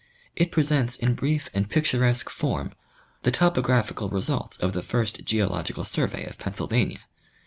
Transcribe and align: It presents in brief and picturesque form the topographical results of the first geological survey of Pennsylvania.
It 0.35 0.49
presents 0.51 0.95
in 0.95 1.13
brief 1.13 1.47
and 1.53 1.69
picturesque 1.69 2.27
form 2.31 2.71
the 3.21 3.29
topographical 3.29 4.09
results 4.09 4.57
of 4.57 4.73
the 4.73 4.81
first 4.81 5.23
geological 5.25 5.83
survey 5.83 6.25
of 6.25 6.39
Pennsylvania. 6.39 7.01